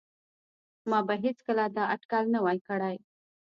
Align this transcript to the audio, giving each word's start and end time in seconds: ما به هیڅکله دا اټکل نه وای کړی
ما 0.89 0.99
به 1.07 1.15
هیڅکله 1.23 1.65
دا 1.77 1.83
اټکل 1.93 2.23
نه 2.33 2.39
وای 2.45 2.59
کړی 2.67 2.95